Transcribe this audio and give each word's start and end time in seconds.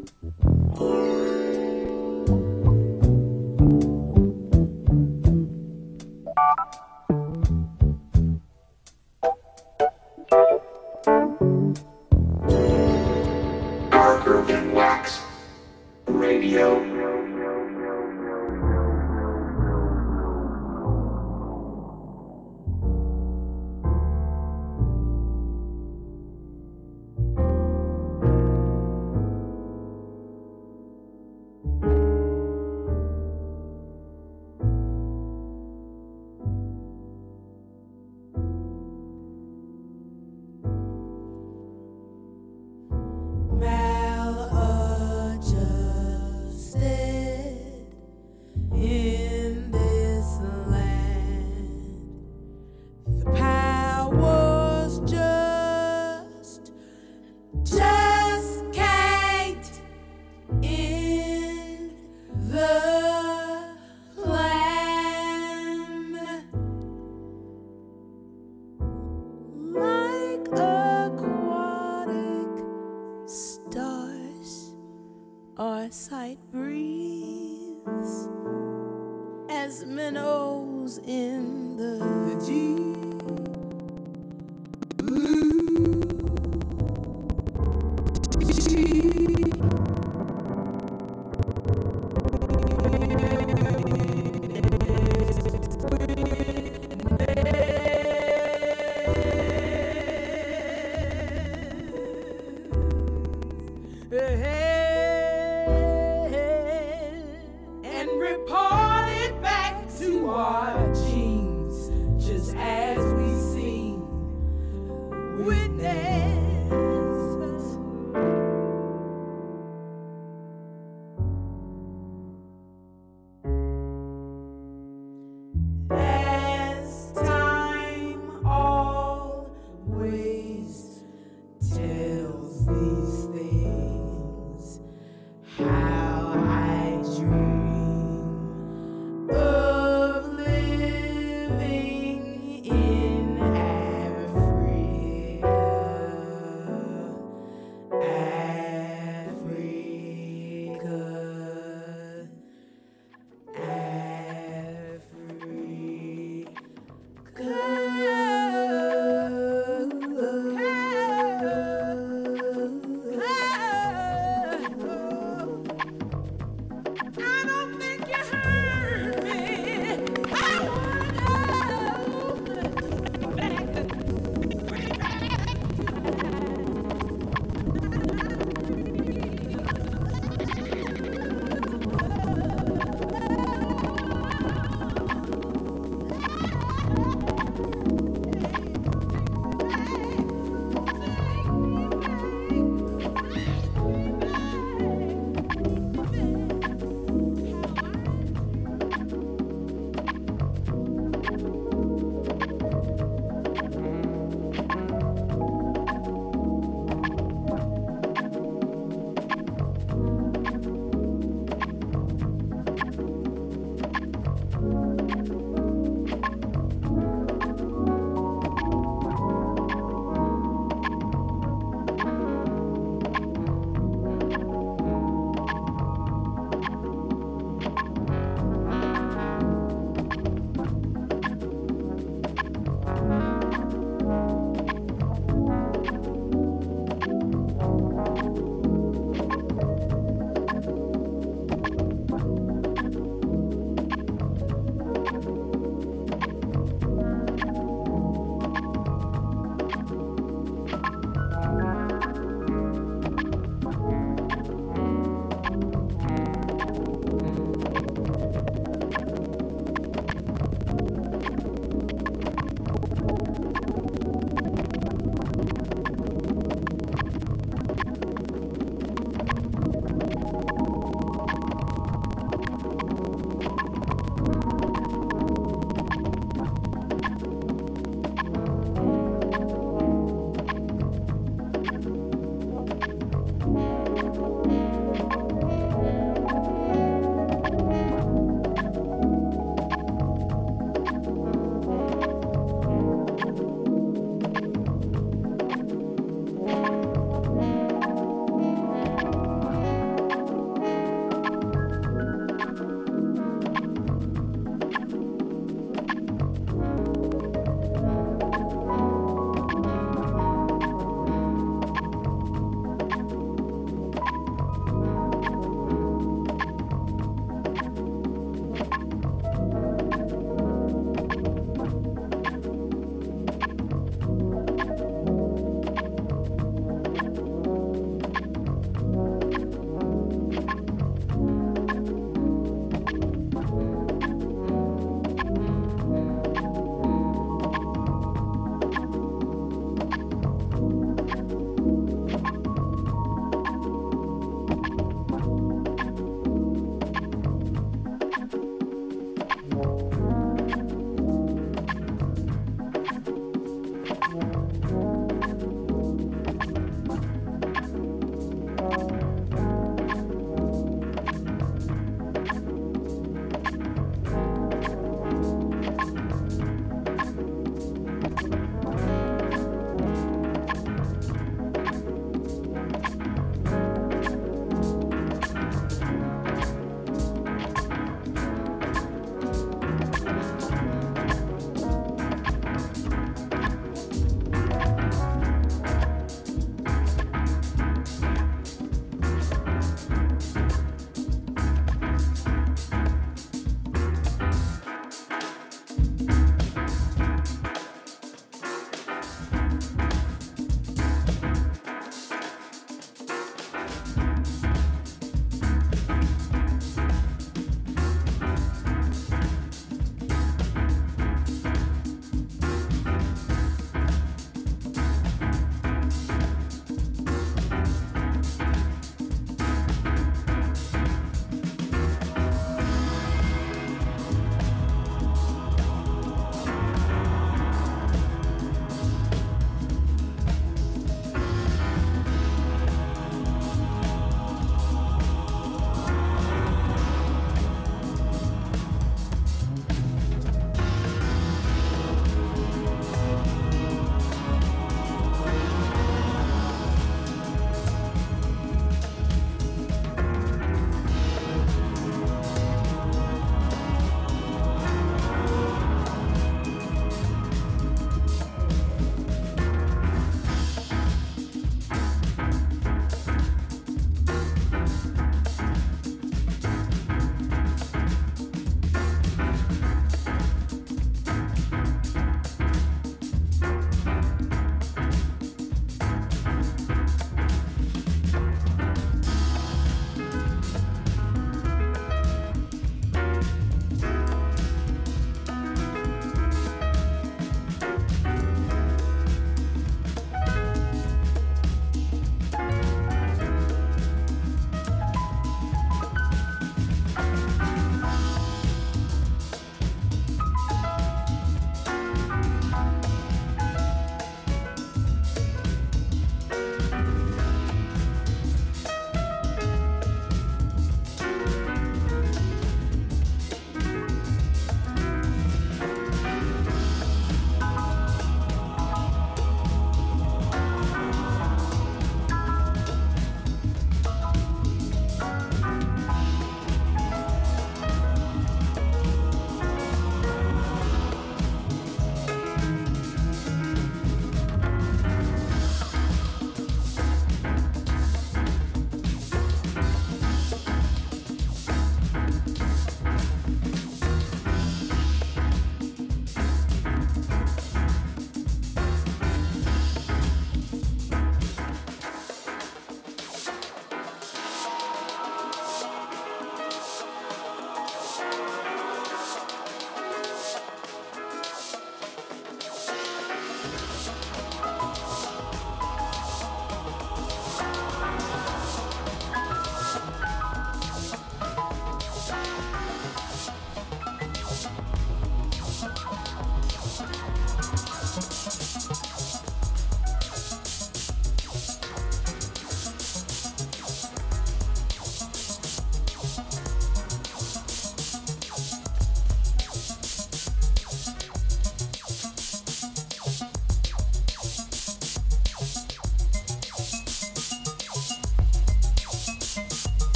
these 0.00 0.12
things. 0.20 0.39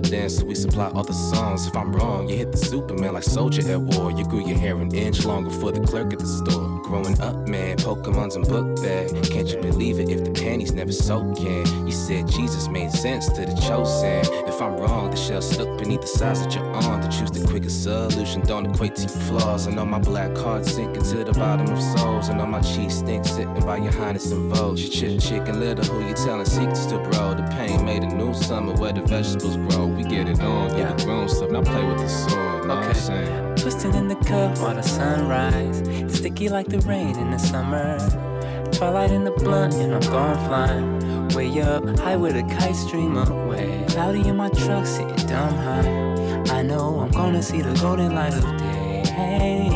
Still 0.00 0.46
we 0.46 0.54
supply 0.54 0.86
other 0.94 1.12
songs. 1.12 1.66
If 1.66 1.76
I'm 1.76 1.92
wrong, 1.92 2.28
you 2.28 2.36
hit 2.36 2.52
the 2.52 2.58
Superman 2.58 3.14
like 3.14 3.22
Soldier 3.22 3.68
at 3.70 3.80
war. 3.80 4.10
You 4.10 4.24
grew 4.24 4.46
your 4.46 4.58
hair 4.58 4.76
an 4.76 4.94
inch 4.94 5.24
longer 5.24 5.50
for 5.50 5.72
the 5.72 5.80
clerk 5.80 6.12
at 6.12 6.18
the 6.18 6.26
store. 6.26 6.80
Growing 6.82 7.20
up, 7.20 7.48
man, 7.48 7.76
Pokemon's 7.78 8.36
in 8.36 8.42
book 8.42 8.82
bag. 8.82 9.10
Can't 9.30 9.48
you 9.48 9.60
believe 9.60 9.98
it 9.98 10.08
if 10.08 10.24
the 10.24 10.30
panties 10.30 10.72
never 10.72 10.92
soaking? 10.92 11.66
You 11.86 11.92
said 11.92 12.28
Jesus 12.28 12.68
made 12.68 12.90
sense 12.90 13.28
to 13.28 13.46
the 13.46 13.54
chosen. 13.66 14.20
If 14.46 14.60
I'm 14.60 14.76
wrong, 14.76 15.10
the 15.10 15.16
shell 15.16 15.42
stuck 15.42 15.78
beneath 15.78 16.02
the 16.02 16.06
size 16.06 16.42
that 16.42 16.54
you're 16.54 16.64
on. 16.64 17.00
To 17.02 17.08
choose 17.08 17.30
the 17.30 17.46
quickest 17.46 17.82
solution 17.82 18.42
don't 18.42 18.66
equate 18.66 18.96
to 18.96 19.02
your 19.02 19.10
flaws. 19.10 19.66
And 19.66 19.78
on 19.78 19.90
my 19.90 19.98
black 19.98 20.34
card 20.34 20.66
sinking 20.66 21.02
to 21.02 21.24
the 21.24 21.32
bottom 21.32 21.68
of 21.68 21.82
souls. 21.98 22.28
And 22.28 22.40
on 22.40 22.50
my 22.50 22.60
cheese 22.60 22.98
stink 22.98 23.24
sitting 23.24 23.60
by 23.60 23.78
your 23.78 23.92
highness 23.92 24.30
and 24.32 24.52
vogue. 24.52 24.78
You 24.78 24.88
chick, 24.88 25.20
chicken 25.20 25.60
little, 25.60 25.84
who 25.84 26.06
you 26.06 26.14
telling 26.14 26.46
secrets 26.46 26.86
to, 26.86 26.98
bro? 26.98 27.34
Made 27.84 28.04
a 28.04 28.14
new 28.14 28.32
summer 28.32 28.72
where 28.74 28.92
the 28.92 29.02
vegetables 29.02 29.56
grow. 29.56 29.86
We 29.86 30.04
get 30.04 30.28
it 30.28 30.40
on, 30.40 30.78
yeah. 30.78 30.92
the 30.92 31.04
grown 31.04 31.28
stuff. 31.28 31.50
Now 31.50 31.62
play 31.62 31.84
with 31.84 31.98
the 31.98 32.08
sword. 32.08 32.66
Know 32.66 32.78
okay. 32.78 32.86
what 32.86 32.88
I'm 32.88 32.94
saying? 32.94 33.56
Twisting 33.56 33.94
in 33.94 34.08
the 34.08 34.14
cup 34.14 34.56
while 34.58 34.74
the 34.74 34.82
sunrise. 34.82 35.78
Sticky 36.16 36.48
like 36.48 36.68
the 36.68 36.78
rain 36.80 37.18
in 37.18 37.32
the 37.32 37.38
summer. 37.38 37.98
Twilight 38.70 39.10
in 39.10 39.24
the 39.24 39.32
blunt, 39.32 39.74
and 39.74 39.94
I'm 39.94 40.00
gone 40.00 40.38
flying. 40.46 41.28
Way 41.30 41.60
up, 41.60 41.84
high 41.98 42.16
with 42.16 42.36
a 42.36 42.44
kite 42.54 42.76
stream 42.76 43.16
away. 43.16 43.84
Cloudy 43.88 44.28
in 44.28 44.36
my 44.36 44.48
truck, 44.50 44.86
sitting 44.86 45.26
dumb 45.26 45.54
high. 45.56 46.12
I 46.56 46.62
know 46.62 47.00
I'm 47.00 47.10
gonna 47.10 47.42
see 47.42 47.62
the 47.62 47.74
golden 47.80 48.14
light 48.14 48.34
of 48.34 48.42
day. 48.58 49.02
Hey, 49.06 49.68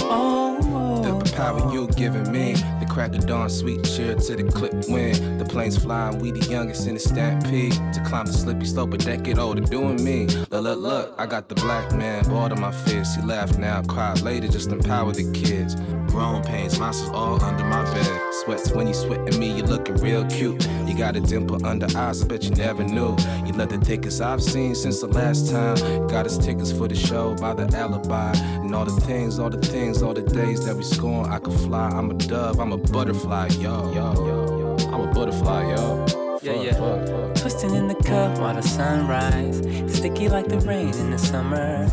oh, 0.00 0.58
oh, 0.62 1.20
the 1.20 1.32
power 1.32 1.72
you're 1.72 1.86
giving 1.86 2.30
me 2.32 2.54
crack 2.96 3.14
of 3.14 3.26
dawn, 3.26 3.50
sweet 3.50 3.84
cheer 3.84 4.14
to 4.14 4.36
the 4.36 4.44
clip 4.44 4.72
wind. 4.88 5.38
The 5.38 5.44
planes 5.44 5.76
flying, 5.76 6.18
we 6.18 6.30
the 6.30 6.50
youngest 6.50 6.86
in 6.86 6.94
the 6.94 7.00
stampede. 7.00 7.74
To 7.92 8.02
climb 8.06 8.24
the 8.24 8.32
slippy 8.32 8.64
slope, 8.64 8.94
a 8.94 8.96
decade 8.96 9.38
older, 9.38 9.60
doing 9.60 10.02
me. 10.02 10.24
Look, 10.50 10.62
look, 10.62 10.78
look, 10.78 11.14
I 11.18 11.26
got 11.26 11.50
the 11.50 11.56
black 11.56 11.92
man, 11.92 12.24
ball 12.24 12.48
to 12.48 12.56
my 12.56 12.72
fist. 12.72 13.20
He 13.20 13.26
laughed 13.26 13.58
now, 13.58 13.82
cried 13.82 14.22
later, 14.22 14.48
just 14.48 14.70
empower 14.70 15.12
the 15.12 15.30
kids. 15.32 15.74
Grown 16.10 16.42
pains, 16.42 16.78
monsters 16.78 17.10
all 17.10 17.42
under 17.44 17.64
my 17.64 17.84
bed. 17.92 18.25
Sweats 18.46 18.70
when 18.70 18.86
you 18.86 18.94
sweating 18.94 19.40
me, 19.40 19.56
You're 19.56 19.66
looking 19.66 19.96
real 19.96 20.24
cute. 20.26 20.64
You 20.86 20.96
got 20.96 21.16
a 21.16 21.20
dimple 21.20 21.66
under 21.66 21.88
eyes, 21.98 22.22
I 22.22 22.28
bet 22.28 22.44
you 22.44 22.50
never 22.50 22.84
knew. 22.84 23.16
You 23.44 23.52
love 23.54 23.70
the 23.70 23.80
thickest 23.84 24.20
I've 24.20 24.40
seen 24.40 24.76
since 24.76 25.00
the 25.00 25.08
last 25.08 25.50
time. 25.50 25.74
Got 26.06 26.26
us 26.26 26.38
tickets 26.38 26.70
for 26.70 26.86
the 26.86 26.94
show 26.94 27.34
by 27.34 27.54
the 27.54 27.66
alibi. 27.76 28.36
And 28.36 28.72
all 28.72 28.84
the 28.84 29.00
things, 29.00 29.40
all 29.40 29.50
the 29.50 29.58
things, 29.58 30.00
all 30.00 30.14
the 30.14 30.22
days 30.22 30.64
that 30.64 30.76
we 30.76 30.84
scorn. 30.84 31.28
I 31.28 31.40
could 31.40 31.54
fly, 31.54 31.88
I'm 31.88 32.08
a 32.08 32.14
dove, 32.14 32.60
I'm 32.60 32.70
a 32.70 32.76
butterfly, 32.76 33.48
yo. 33.58 33.92
yo, 33.92 34.14
yo, 34.14 34.76
yo. 34.78 34.88
I'm 34.94 35.08
a 35.08 35.12
butterfly, 35.12 35.74
yo. 35.74 36.06
Yeah, 36.40 36.62
yeah. 36.62 36.72
Fuck, 36.74 37.08
fuck. 37.08 37.34
Twisting 37.34 37.74
in 37.74 37.88
the 37.88 37.96
cup 37.96 38.38
while 38.38 38.54
the 38.54 38.62
sunrise. 38.62 39.58
Sticky 39.92 40.28
like 40.28 40.46
the 40.46 40.60
rain 40.60 40.94
in 40.94 41.10
the 41.10 41.18
summer. 41.18 41.88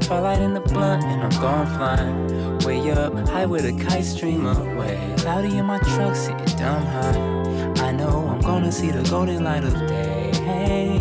Twilight 0.00 0.42
in 0.42 0.52
the 0.52 0.60
blunt, 0.60 1.04
and 1.04 1.22
I'm 1.22 1.40
gone 1.40 1.66
flying. 1.66 2.35
Way 2.64 2.90
up, 2.90 3.12
high 3.28 3.46
with 3.46 3.64
a 3.64 3.72
kite 3.84 4.04
stream 4.04 4.46
away. 4.46 5.14
Cloudy 5.18 5.58
in 5.58 5.66
my 5.66 5.78
truck, 5.78 6.16
sitting 6.16 6.58
dumb 6.58 6.84
high. 6.84 7.82
I 7.86 7.92
know 7.92 8.28
I'm 8.28 8.40
gonna 8.40 8.72
see 8.72 8.90
the 8.90 9.02
golden 9.08 9.44
light 9.44 9.64
of 9.64 9.74
day. 9.86 10.32
Hey, 10.44 10.98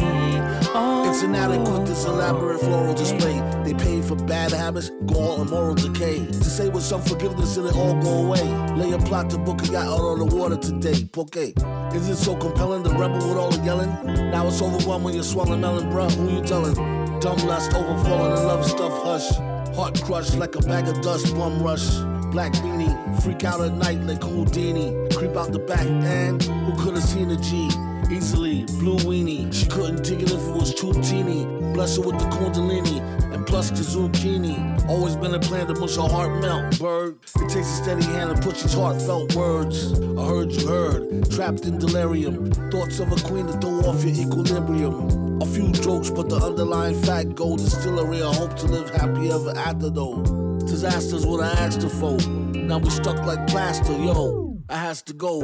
oh, 0.73 1.09
it's 1.09 1.23
inadequate, 1.23 1.85
this 1.85 2.05
elaborate 2.05 2.59
floral 2.59 2.93
display. 2.93 3.41
They 3.63 3.73
pay 3.73 4.01
for 4.01 4.15
bad 4.15 4.51
habits, 4.51 4.91
gall, 5.07 5.41
and 5.41 5.49
moral 5.49 5.73
decay. 5.73 6.25
To 6.25 6.43
say 6.43 6.69
with 6.69 6.83
some 6.83 7.01
forgiveness 7.01 7.57
it 7.57 7.75
all 7.75 7.95
go 8.01 8.25
away. 8.25 8.43
Lay 8.75 8.91
a 8.91 8.99
plot 8.99 9.29
to 9.31 9.37
book 9.37 9.63
a 9.63 9.71
yacht 9.71 9.87
out 9.87 10.01
on 10.01 10.19
the 10.19 10.35
water 10.35 10.57
today. 10.57 11.07
Okay. 11.17 11.53
Is 11.95 12.09
it 12.09 12.17
so 12.17 12.35
compelling, 12.35 12.83
the 12.83 12.91
rebel 12.91 13.27
with 13.27 13.37
all 13.37 13.49
the 13.49 13.63
yelling? 13.63 13.91
Now 14.29 14.47
it's 14.47 14.61
overwhelming, 14.61 15.15
you're 15.15 15.23
swallowing 15.23 15.61
melon, 15.61 15.89
bruh. 15.89 16.11
Who 16.11 16.29
you 16.35 16.43
telling? 16.43 16.75
Dumb 17.19 17.37
lust, 17.47 17.73
overflowing 17.73 18.33
and 18.33 18.45
love 18.45 18.65
stuff, 18.65 19.03
hush. 19.03 19.54
Heart 19.75 20.03
crushed 20.03 20.37
like 20.37 20.55
a 20.55 20.61
bag 20.61 20.87
of 20.87 21.01
dust, 21.01 21.35
bum 21.35 21.61
rush. 21.61 21.97
Black 22.31 22.53
beanie, 22.53 23.21
freak 23.21 23.43
out 23.43 23.59
at 23.59 23.73
night 23.73 23.99
like 24.03 24.23
Houdini. 24.23 24.95
Creep 25.13 25.35
out 25.35 25.51
the 25.51 25.59
back, 25.59 25.85
and 25.85 26.41
who 26.41 26.73
could 26.81 26.95
have 26.95 27.03
seen 27.03 27.29
a 27.31 27.35
G? 27.35 27.69
Easily, 28.09 28.63
blue 28.79 28.97
weenie. 28.99 29.53
She 29.53 29.65
couldn't 29.67 30.03
dig 30.03 30.21
it 30.21 30.31
if 30.31 30.47
it 30.47 30.53
was 30.53 30.73
too 30.73 30.93
teeny. 31.01 31.43
Bless 31.73 31.97
her 31.97 32.03
with 32.03 32.17
the 32.19 32.25
kundalini 32.25 33.34
plus 33.45 33.69
the 33.69 33.83
zucchini. 33.83 34.87
Always 34.89 35.15
been 35.15 35.33
a 35.33 35.39
plan 35.39 35.67
to 35.67 35.79
mush 35.79 35.95
your 35.95 36.09
heart 36.09 36.41
melt, 36.41 36.79
bird. 36.79 37.19
It 37.35 37.49
takes 37.49 37.67
a 37.67 37.83
steady 37.83 38.03
hand 38.05 38.35
to 38.35 38.41
push 38.41 38.61
these 38.61 38.73
heartfelt 38.73 39.35
words. 39.35 39.93
I 39.93 40.25
heard 40.25 40.51
you 40.51 40.67
heard, 40.67 41.31
trapped 41.31 41.65
in 41.65 41.77
delirium. 41.77 42.51
Thoughts 42.71 42.99
of 42.99 43.11
a 43.11 43.15
queen 43.27 43.47
to 43.47 43.53
throw 43.53 43.79
off 43.89 44.03
your 44.03 44.15
equilibrium. 44.15 45.41
A 45.41 45.45
few 45.45 45.71
jokes, 45.71 46.09
but 46.09 46.29
the 46.29 46.37
underlying 46.37 47.01
fact 47.03 47.35
gold 47.35 47.59
is 47.61 47.77
still 47.77 47.99
a 47.99 48.05
real 48.05 48.33
hope 48.33 48.55
to 48.57 48.65
live 48.67 48.89
happy 48.89 49.31
ever 49.31 49.51
after 49.57 49.89
though. 49.89 50.21
Disasters 50.59 51.25
what 51.25 51.41
I 51.41 51.51
asked 51.63 51.83
her 51.83 51.89
for. 51.89 52.17
Now 52.55 52.79
we 52.79 52.89
stuck 52.89 53.17
like 53.25 53.45
plaster, 53.47 53.95
yo. 53.97 54.57
I 54.69 54.77
has 54.77 55.03
to 55.03 55.13
go. 55.13 55.41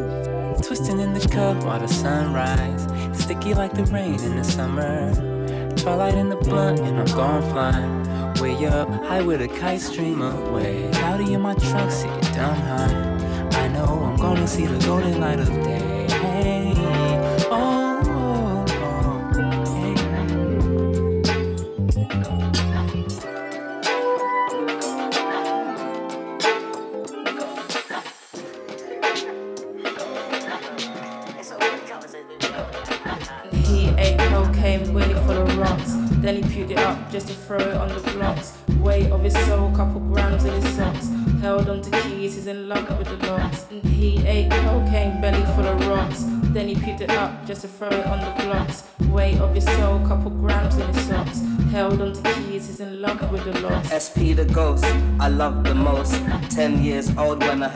Twisting 0.63 0.99
in 0.99 1.13
the 1.13 1.27
cup 1.27 1.63
while 1.63 1.79
the 1.79 1.87
sunrise. 1.87 2.83
Sticky 3.21 3.53
like 3.53 3.73
the 3.73 3.85
rain 3.85 4.15
in 4.15 4.35
the 4.35 4.43
summer. 4.43 5.30
Twilight 5.75 6.15
in 6.15 6.29
the 6.29 6.35
blunt, 6.35 6.79
and 6.79 6.99
I'm 6.99 7.05
gone 7.15 7.41
flying. 7.51 8.33
Way 8.41 8.65
up, 8.65 8.89
high 9.05 9.21
with 9.21 9.41
a 9.41 9.47
kite 9.47 9.81
stream 9.81 10.21
away. 10.21 10.89
Cloudy 10.93 11.33
in 11.33 11.41
my 11.41 11.55
truck, 11.55 11.89
sitting 11.91 12.33
down 12.33 12.55
high. 12.55 13.59
I 13.63 13.67
know 13.69 13.85
I'm 13.85 14.15
gonna 14.17 14.47
see 14.47 14.65
the 14.65 14.77
golden 14.85 15.19
light 15.19 15.39
of 15.39 15.47
day. 15.47 16.70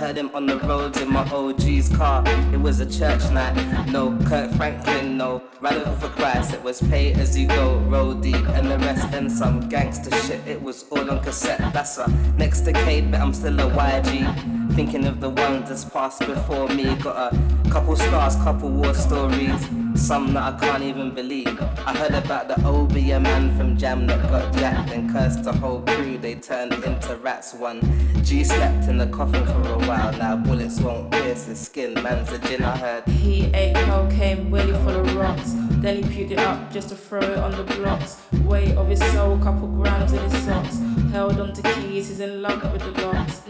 Heard 0.06 0.18
him 0.18 0.30
on 0.36 0.46
the 0.46 0.60
roads 0.60 1.02
in 1.02 1.12
my 1.12 1.28
OG's 1.32 1.90
car. 1.90 2.24
It 2.54 2.62
was 2.62 2.80
a 2.80 2.86
church 2.86 3.24
night, 3.32 3.56
no 3.88 4.16
Kirk 4.28 4.52
Franklin, 4.52 5.18
no 5.18 5.42
Radical 5.62 5.96
for 5.96 6.10
Christ. 6.10 6.54
It 6.54 6.62
was 6.62 6.80
pay 6.80 7.14
as 7.14 7.36
you 7.36 7.48
go, 7.48 7.80
roll 7.88 8.14
deep, 8.14 8.48
and 8.50 8.70
the 8.70 8.78
rest 8.78 9.10
then 9.10 9.32
some 9.32 9.68
gangster 9.68 10.16
shit. 10.18 10.48
It 10.48 10.62
was 10.62 10.86
all 10.92 11.10
on 11.10 11.24
cassette. 11.24 11.74
That's 11.74 11.98
a 11.98 12.08
next 12.38 12.62
decade, 12.62 13.10
but 13.10 13.20
I'm 13.20 13.34
still 13.34 13.60
a 13.60 13.64
YG. 13.64 14.55
Thinking 14.76 15.06
of 15.08 15.22
the 15.22 15.30
ones 15.30 15.70
that's 15.70 15.86
passed 15.86 16.20
before 16.20 16.68
me. 16.68 16.96
Got 16.96 17.34
a 17.34 17.70
couple 17.70 17.96
scars, 17.96 18.36
couple 18.36 18.70
war 18.70 18.94
stories. 18.94 19.70
Some 19.96 20.34
that 20.34 20.54
I 20.54 20.60
can't 20.60 20.84
even 20.84 21.12
believe. 21.16 21.58
I 21.62 21.96
heard 21.96 22.14
about 22.14 22.50
the 22.50 22.62
OB, 22.68 22.98
a 22.98 23.18
man 23.18 23.56
from 23.58 23.78
Jam 23.78 24.06
that 24.08 24.30
got 24.30 24.54
jacked 24.54 24.92
and 24.92 25.10
cursed 25.10 25.46
the 25.46 25.54
whole 25.54 25.80
crew. 25.84 26.18
They 26.18 26.36
turned 26.36 26.74
into 26.74 27.16
rats. 27.16 27.54
One 27.54 27.80
G 28.22 28.44
slept 28.44 28.90
in 28.90 28.98
the 28.98 29.08
coffin 29.08 29.46
for 29.46 29.66
a 29.66 29.78
while. 29.88 30.12
Now 30.12 30.36
bullets 30.36 30.82
won't 30.82 31.10
pierce 31.10 31.46
his 31.46 31.62
skin. 31.62 31.94
Man's 31.94 32.34
a 32.34 32.40
gin, 32.40 32.62
I 32.62 32.76
heard. 32.76 33.08
He 33.08 33.46
ate 33.54 33.76
cocaine, 33.86 34.52
willy 34.52 34.74
full 34.74 35.00
of 35.00 35.16
rocks. 35.16 35.54
Then 35.80 36.04
he 36.04 36.04
puked 36.04 36.32
it 36.32 36.40
up 36.40 36.70
just 36.70 36.90
to 36.90 36.98
throw 36.98 37.22
it 37.22 37.38
on 37.38 37.52
the 37.52 37.64
blocks. 37.64 38.22
Weight 38.44 38.76
of 38.76 38.90
his 38.90 39.02
soul, 39.14 39.38
couple 39.38 39.70
grams 39.70 40.12
in 40.12 40.20
his 40.30 40.44
socks. 40.44 40.80
Held 41.14 41.40
onto 41.40 41.62
keys, 41.62 42.10
he's 42.10 42.20
in 42.20 42.42
love 42.42 42.62
with 42.74 42.82
the 42.82 43.08
locks. 43.08 43.42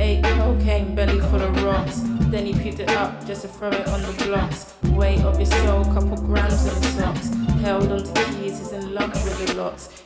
Ate 0.00 0.24
cocaine, 0.24 0.94
belly 0.94 1.20
full 1.20 1.42
of 1.42 1.62
rocks. 1.62 2.00
Then 2.32 2.46
he 2.46 2.54
puked 2.54 2.80
it 2.80 2.88
up 2.90 3.26
just 3.26 3.42
to 3.42 3.48
throw 3.48 3.68
it 3.68 3.86
on 3.88 4.00
the 4.00 4.24
blocks 4.24 4.72
Weight 5.00 5.20
of 5.20 5.36
his 5.36 5.50
soul, 5.50 5.84
couple 5.84 6.16
grams 6.16 6.64
in 6.66 6.82
his 6.82 6.94
socks. 6.94 7.34
Held 7.60 7.92
onto 7.92 8.06
the 8.06 8.36
keys, 8.40 8.58
he's 8.58 8.72
in 8.72 8.94
love 8.94 9.12
with 9.12 9.46
the 9.46 9.54
locks. 9.54 10.02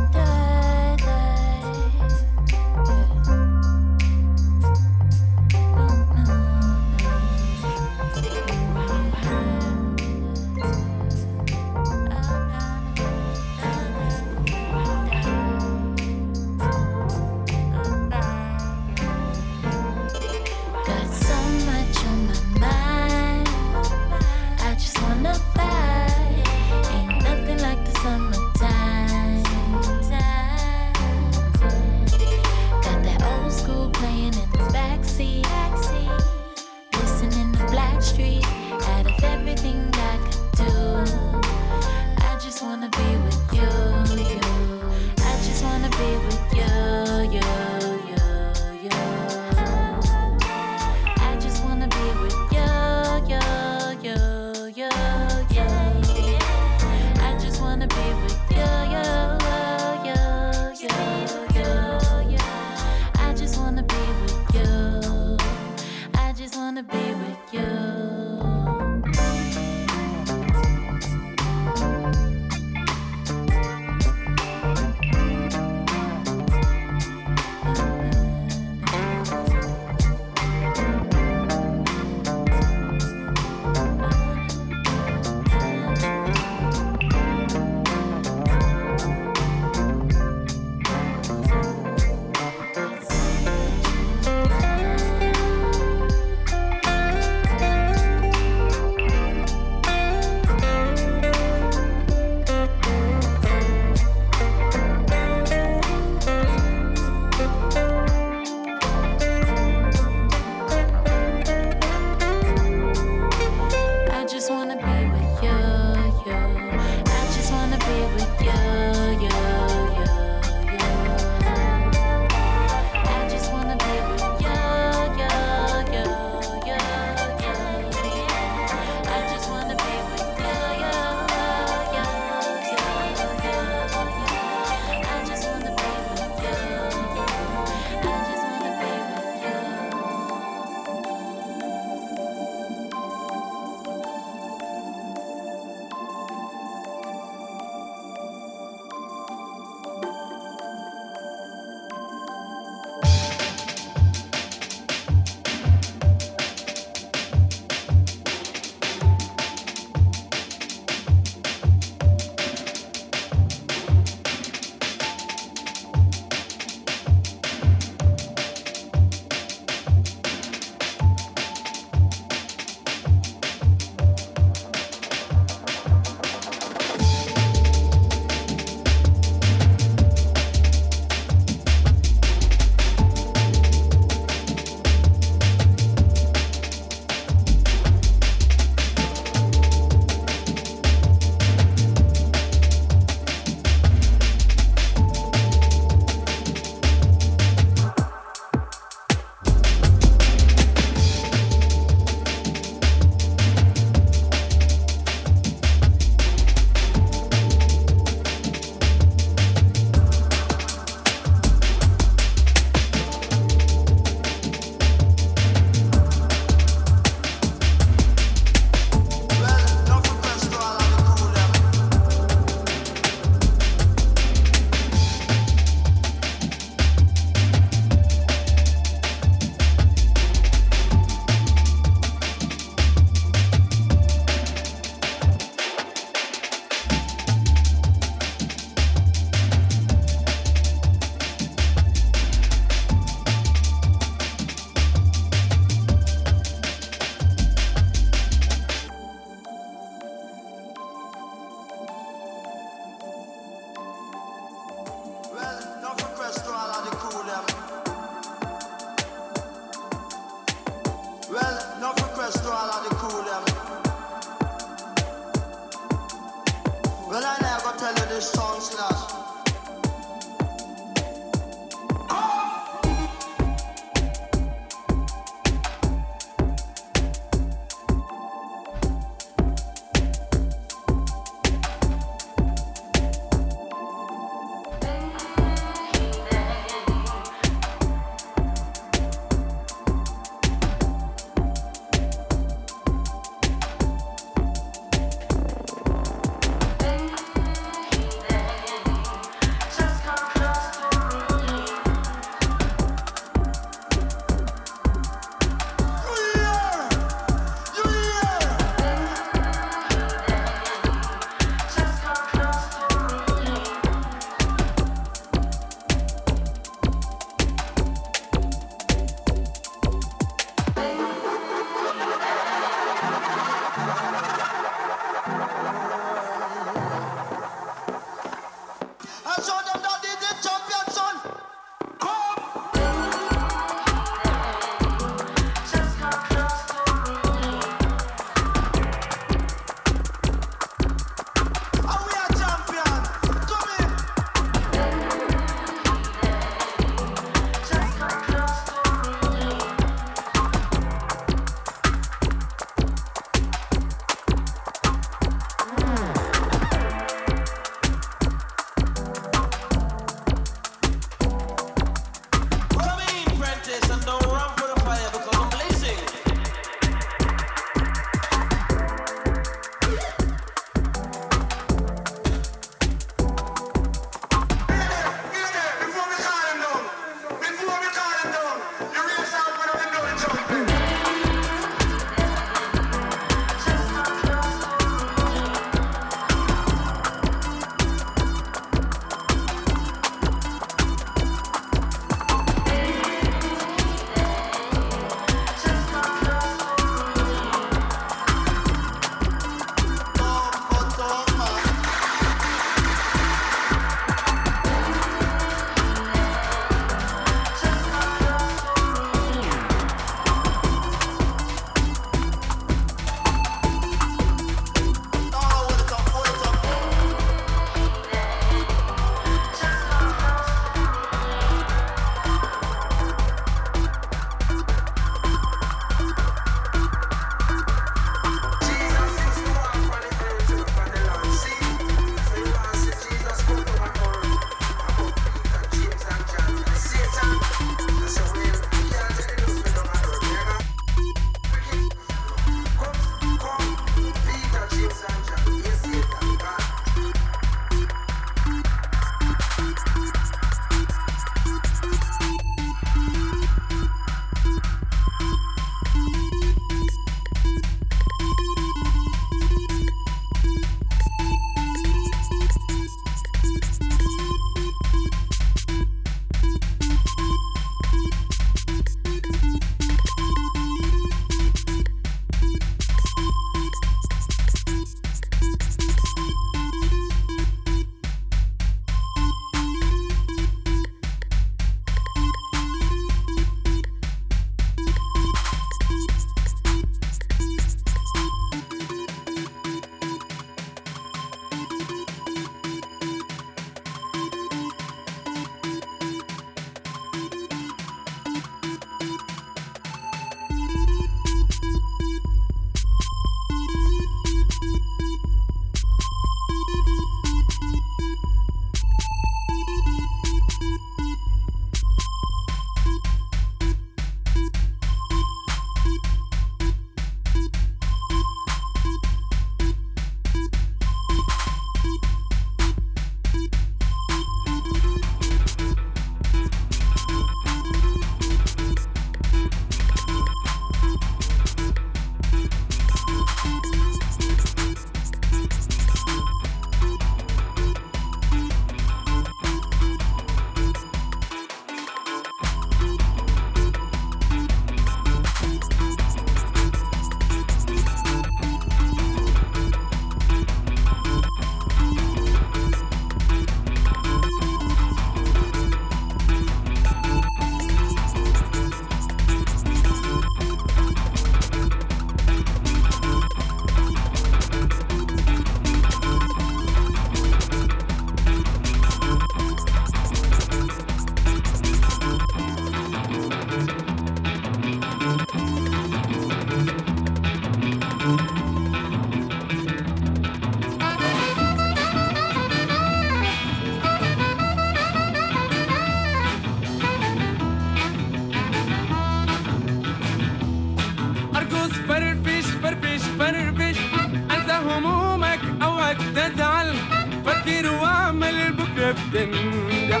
بتنجح 598.92 600.00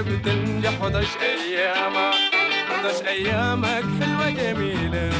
بتنجح 0.00 0.82
وضش 0.82 1.08
أيامك 1.22 2.14
وضش 2.70 3.06
أيامك 3.08 3.84
حلوة 4.00 4.30
جميلة. 4.30 5.10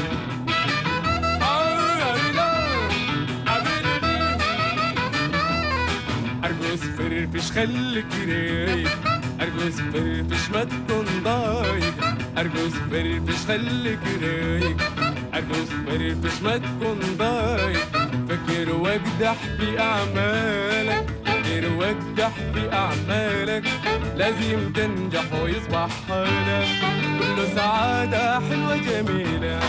أرقص 6.43 6.83
فرفش 6.97 7.51
خليك 7.51 8.05
رايق. 8.27 8.89
أرقص 9.41 9.75
فرفش 9.93 10.49
ما 10.53 10.63
تكون 10.63 11.05
ضايق. 11.23 11.93
أرقص 12.37 12.73
فرفش 12.91 13.45
خليك 13.47 13.99
رايق. 14.21 14.77
أرقص 15.33 15.69
فرفش 15.87 16.41
ما 16.41 16.57
تكون 16.57 16.99
ضايق. 17.17 17.87
فكر 18.29 18.75
واقدح 18.75 19.35
في 19.59 19.79
أعمالك. 19.79 21.06
فكر 21.57 21.73
واقدح 21.73 22.31
في 22.53 22.73
أعمالك 22.73 23.63
لازم 24.15 24.73
تنجح 24.73 25.33
ويصبح 25.43 25.89
حالك. 26.09 26.67
كله 27.19 27.55
سعادة 27.55 28.39
حلوة 28.39 28.75
جميلة. 28.77 29.59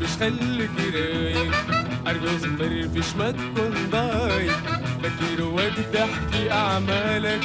فرفش 0.00 0.16
خليك 0.16 0.70
رايق 0.94 1.54
أرقص 2.06 2.44
فرفش 2.58 3.14
ما 3.18 3.30
تكون 3.30 3.74
ضايق 3.92 4.58
فكر 5.02 5.42
وابدح 5.44 6.08
في 6.32 6.52
أعمالك. 6.52 7.40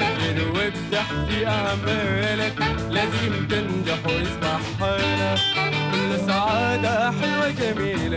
فكر 0.00 0.48
وابدح 0.54 1.06
في 1.28 1.46
أعمالك. 1.46 2.54
لازم 2.90 3.46
تنجح 3.48 4.06
ويصبح 4.06 4.60
حالك. 4.80 5.38
كل 5.92 6.26
سعادة 6.26 7.10
حلوة 7.10 7.50
جميلة. 7.50 8.11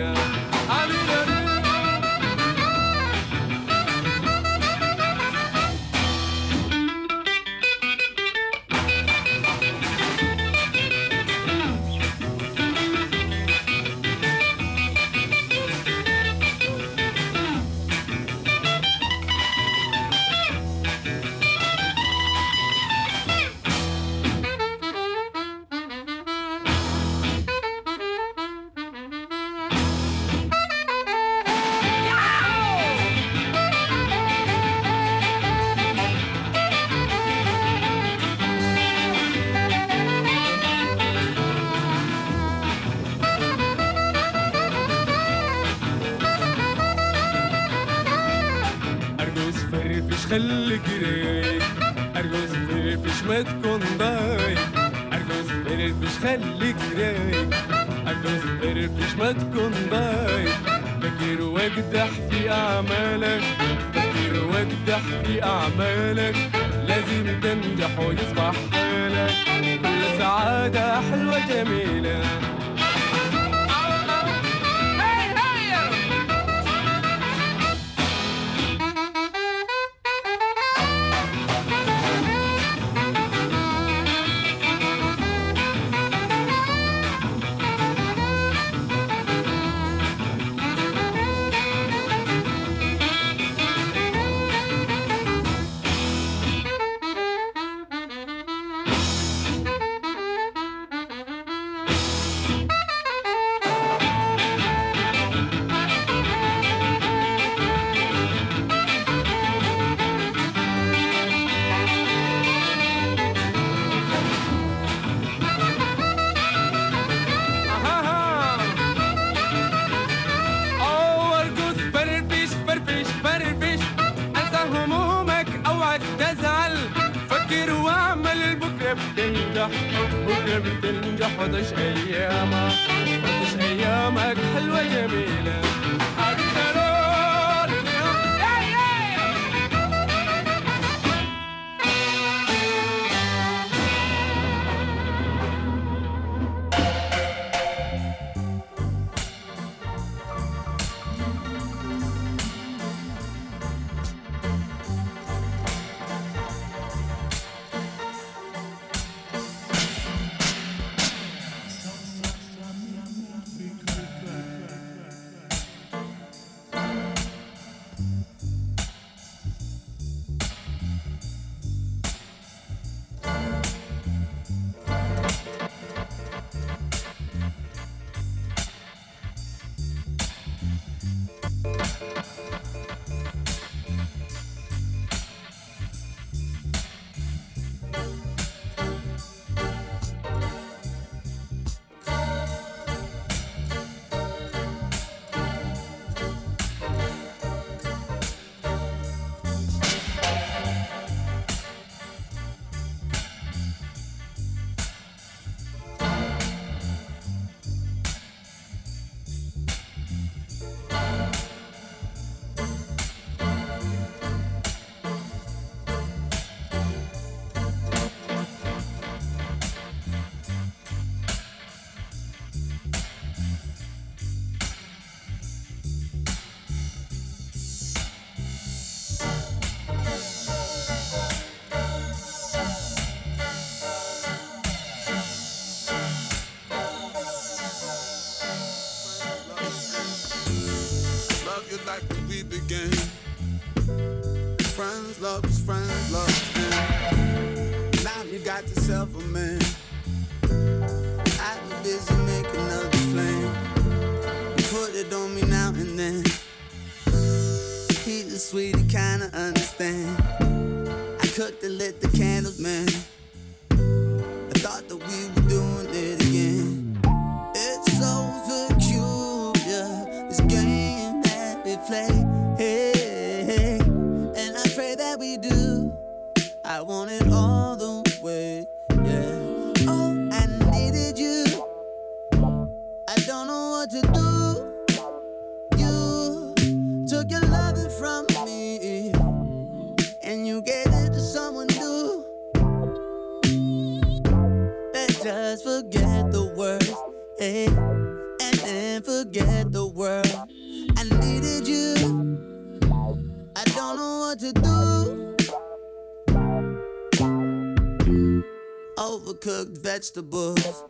vegetables. 310.05 310.83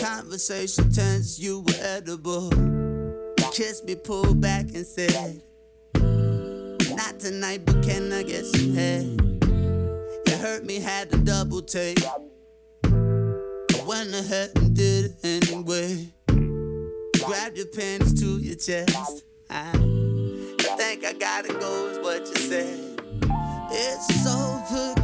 Conversation 0.00 0.90
tense, 0.90 1.38
you 1.38 1.60
were 1.60 1.74
edible. 1.80 2.50
Kissed 3.52 3.84
me, 3.84 3.94
pulled 3.94 4.40
back, 4.40 4.66
and 4.74 4.86
said, 4.86 5.42
Not 5.94 7.18
tonight, 7.18 7.66
but 7.66 7.82
can 7.82 8.10
I 8.12 8.22
get 8.22 8.46
some 8.46 8.74
head? 8.74 9.04
You 10.26 10.36
hurt 10.36 10.64
me, 10.64 10.80
had 10.80 11.10
to 11.10 11.18
double 11.18 11.60
take. 11.60 11.98
I 12.04 13.84
went 13.86 14.14
ahead 14.14 14.52
and 14.56 14.74
did 14.74 15.16
it 15.22 15.50
anyway. 15.50 16.08
Grabbed 17.24 17.58
your 17.58 17.66
pants 17.66 18.18
to 18.20 18.38
your 18.38 18.56
chest. 18.56 19.24
I 19.50 19.72
think 19.72 21.04
I 21.04 21.12
gotta 21.18 21.52
go, 21.52 21.88
is 21.88 21.98
what 21.98 22.20
you 22.28 22.36
said. 22.36 23.02
It's 23.70 24.26
over. 24.26 24.97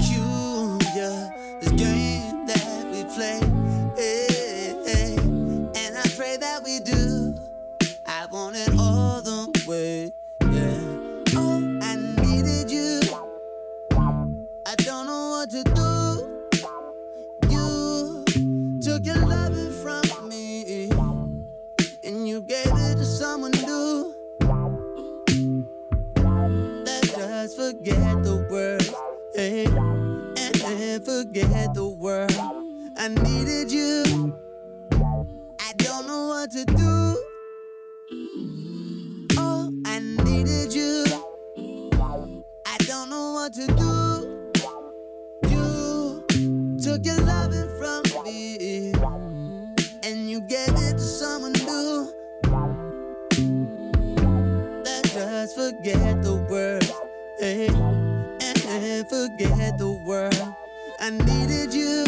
forget 55.84 56.22
the 56.22 56.36
world, 56.48 56.90
Hey, 57.38 57.68
and 57.68 59.06
forget 59.06 59.76
the 59.76 59.90
world. 59.90 60.54
I 60.98 61.10
needed 61.10 61.74
you. 61.74 62.03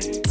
That 0.00 0.21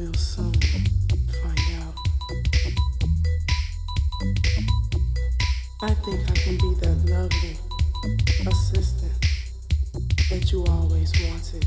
you 0.00 0.12
lovely 7.12 7.56
assistant 8.46 9.12
that 10.30 10.50
you 10.52 10.64
always 10.64 11.12
wanted. 11.28 11.66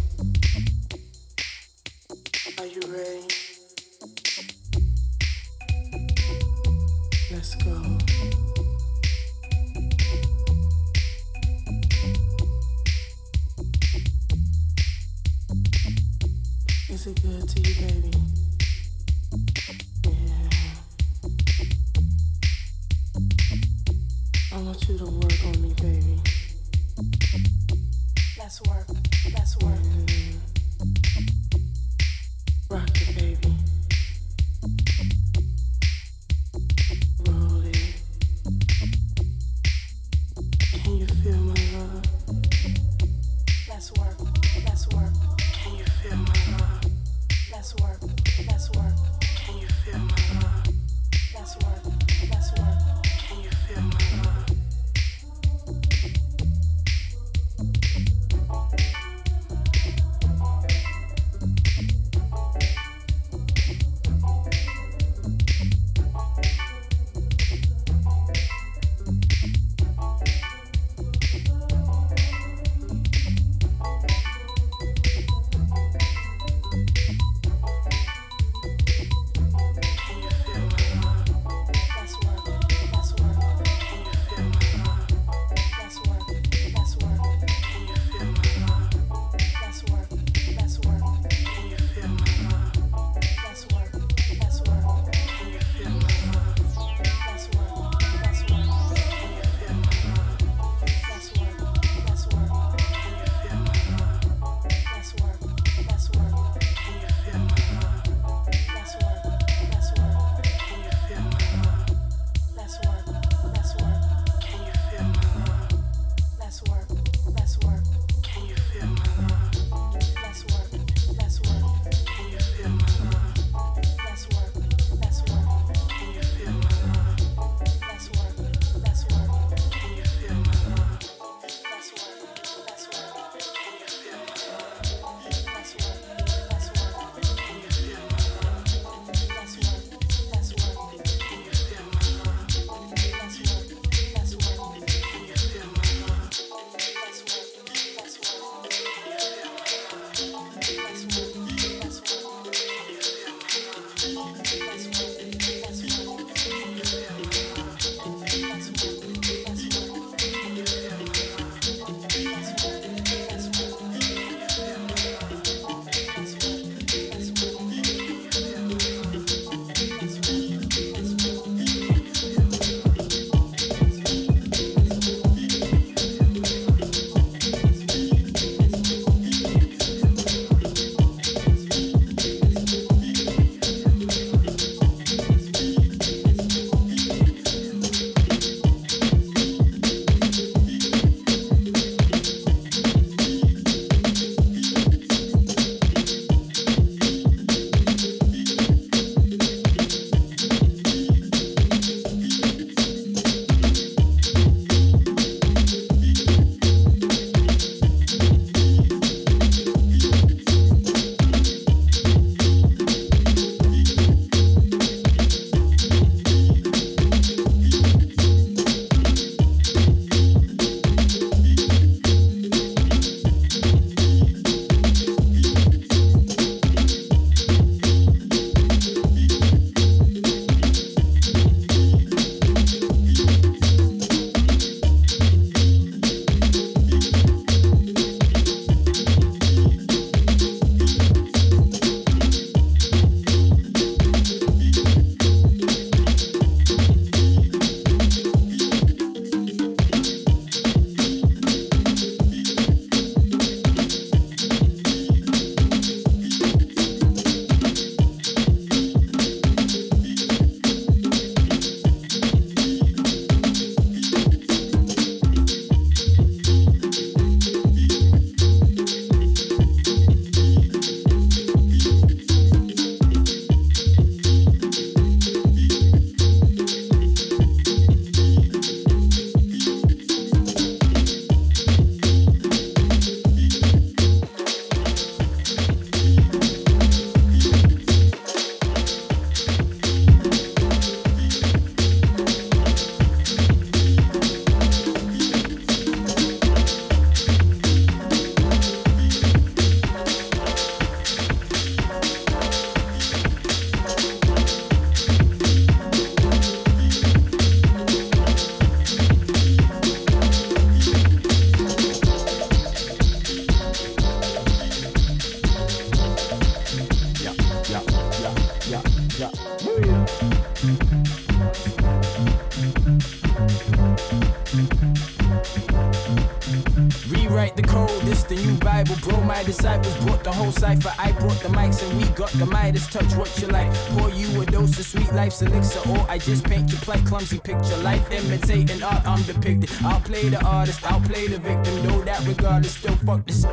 life's 335.34 335.42
elixir, 335.42 335.90
or 335.90 336.06
I 336.10 336.18
just 336.18 336.46
paint 336.46 336.72
your 336.72 336.80
play 336.82 337.02
clumsy 337.02 337.40
picture. 337.40 337.78
Life 337.78 338.12
imitating 338.12 338.84
art, 338.84 339.06
I'm 339.06 339.22
depicted. 339.24 339.72
I'll 339.84 340.00
play 340.02 340.30
the 340.30 340.44
artist, 340.46 340.84
I'll 340.92 341.02
play 341.02 341.28
the 341.28 341.40
victim. 341.40 341.88
Know 341.88 342.02
that 342.04 342.26
regardless, 342.28 342.76
still 342.76 342.96
fuck 342.98 343.26
this. 343.26 343.46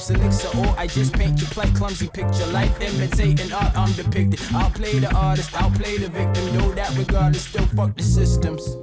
life's 0.00 0.10
elixir, 0.10 0.58
or 0.58 0.74
I 0.78 0.86
just 0.86 1.12
paint 1.12 1.40
your 1.40 1.50
play 1.50 1.70
clumsy 1.72 2.08
picture. 2.08 2.46
Life 2.46 2.80
imitating 2.80 3.52
art, 3.52 3.76
I'm 3.76 3.92
depicted. 3.92 4.40
I'll 4.52 4.70
play 4.70 4.98
the 4.98 5.14
artist, 5.14 5.54
I'll 5.60 5.70
play 5.70 5.98
the 5.98 6.08
victim. 6.08 6.56
Know 6.56 6.72
that 6.72 6.96
regardless, 6.96 7.44
still 7.44 7.66
fuck 7.66 7.94
the 7.96 8.02
systems. 8.02 8.76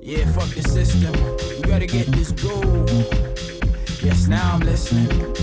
Yeah, 0.00 0.30
fuck 0.32 0.48
the 0.48 0.62
system. 0.62 1.14
You 1.56 1.62
gotta 1.62 1.86
get 1.86 2.06
this 2.06 2.32
gold. 2.32 2.90
Yes, 4.02 4.26
now 4.26 4.54
I'm 4.54 4.60
listening. 4.60 5.37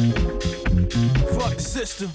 Fuck 0.00 1.56
the 1.56 1.62
system. 1.62 2.10